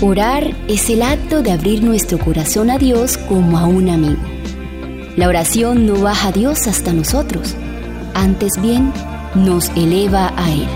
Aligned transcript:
Orar 0.00 0.54
es 0.68 0.90
el 0.90 1.02
acto 1.02 1.42
de 1.42 1.50
abrir 1.50 1.82
nuestro 1.82 2.20
corazón 2.20 2.70
a 2.70 2.78
Dios 2.78 3.18
como 3.18 3.58
a 3.58 3.66
un 3.66 3.88
amigo. 3.88 4.22
La 5.16 5.26
oración 5.26 5.86
no 5.86 6.00
baja 6.00 6.28
a 6.28 6.32
Dios 6.32 6.68
hasta 6.68 6.92
nosotros, 6.92 7.56
antes 8.14 8.62
bien 8.62 8.92
nos 9.34 9.70
eleva 9.70 10.32
a 10.36 10.52
Él. 10.52 10.68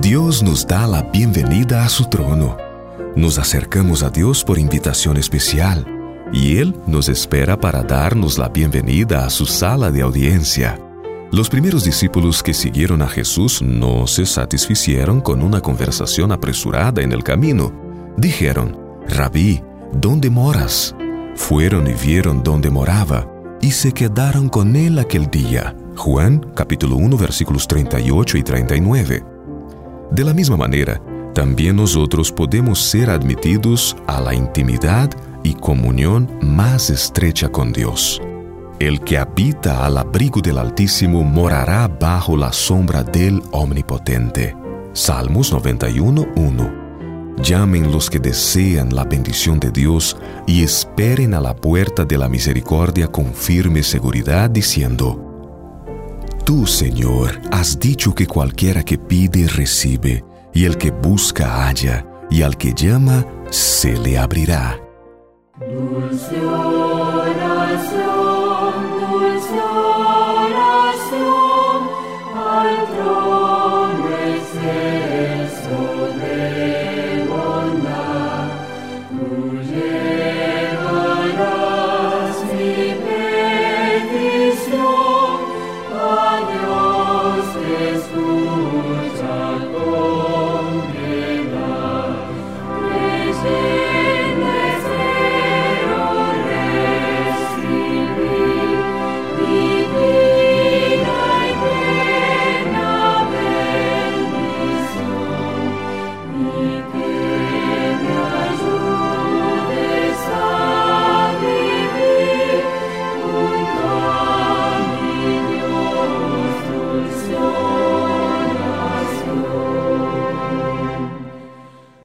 Dios 0.00 0.42
nos 0.42 0.66
da 0.66 0.86
la 0.86 1.02
bienvenida 1.02 1.84
a 1.84 1.90
su 1.90 2.06
trono. 2.06 2.56
Nos 3.14 3.38
acercamos 3.38 4.02
a 4.02 4.08
Dios 4.08 4.42
por 4.42 4.58
invitación 4.58 5.18
especial 5.18 5.86
y 6.32 6.56
Él 6.56 6.74
nos 6.86 7.10
espera 7.10 7.60
para 7.60 7.82
darnos 7.82 8.38
la 8.38 8.48
bienvenida 8.48 9.26
a 9.26 9.30
su 9.30 9.44
sala 9.44 9.90
de 9.90 10.00
audiencia. 10.00 10.85
Los 11.36 11.50
primeros 11.50 11.84
discípulos 11.84 12.42
que 12.42 12.54
siguieron 12.54 13.02
a 13.02 13.08
Jesús 13.08 13.60
no 13.60 14.06
se 14.06 14.24
satisficieron 14.24 15.20
con 15.20 15.42
una 15.42 15.60
conversación 15.60 16.32
apresurada 16.32 17.02
en 17.02 17.12
el 17.12 17.22
camino. 17.22 17.74
Dijeron, 18.16 18.74
Rabí, 19.06 19.62
¿dónde 19.92 20.30
moras? 20.30 20.96
Fueron 21.34 21.88
y 21.88 21.92
vieron 21.92 22.42
dónde 22.42 22.70
moraba 22.70 23.30
y 23.60 23.72
se 23.72 23.92
quedaron 23.92 24.48
con 24.48 24.76
él 24.76 24.98
aquel 24.98 25.26
día. 25.30 25.76
Juan 25.94 26.38
capítulo 26.54 26.96
1 26.96 27.18
versículos 27.18 27.68
38 27.68 28.38
y 28.38 28.42
39. 28.42 29.24
De 30.12 30.24
la 30.24 30.32
misma 30.32 30.56
manera, 30.56 31.02
también 31.34 31.76
nosotros 31.76 32.32
podemos 32.32 32.80
ser 32.80 33.10
admitidos 33.10 33.94
a 34.06 34.22
la 34.22 34.34
intimidad 34.34 35.10
y 35.42 35.52
comunión 35.52 36.30
más 36.40 36.88
estrecha 36.88 37.50
con 37.50 37.74
Dios. 37.74 38.22
El 38.78 39.00
que 39.00 39.16
habita 39.16 39.86
al 39.86 39.96
abrigo 39.96 40.42
del 40.42 40.58
Altísimo 40.58 41.22
morará 41.22 41.88
bajo 41.88 42.36
la 42.36 42.52
sombra 42.52 43.02
del 43.02 43.42
Omnipotente. 43.52 44.54
Salmos 44.92 45.50
91.1. 45.54 47.36
Llamen 47.42 47.90
los 47.90 48.10
que 48.10 48.18
desean 48.18 48.94
la 48.94 49.04
bendición 49.04 49.58
de 49.58 49.70
Dios 49.70 50.18
y 50.46 50.62
esperen 50.62 51.32
a 51.32 51.40
la 51.40 51.56
puerta 51.56 52.04
de 52.04 52.18
la 52.18 52.28
misericordia 52.28 53.08
con 53.08 53.32
firme 53.32 53.82
seguridad, 53.82 54.50
diciendo, 54.50 55.22
Tú, 56.44 56.66
Señor, 56.66 57.40
has 57.50 57.80
dicho 57.80 58.14
que 58.14 58.26
cualquiera 58.26 58.82
que 58.82 58.98
pide 58.98 59.48
recibe, 59.48 60.22
y 60.52 60.66
el 60.66 60.76
que 60.76 60.90
busca 60.90 61.66
halla, 61.66 62.06
y 62.30 62.42
al 62.42 62.58
que 62.58 62.74
llama 62.74 63.24
se 63.50 63.96
le 63.96 64.18
abrirá. 64.18 64.78
Dulce 65.58 66.36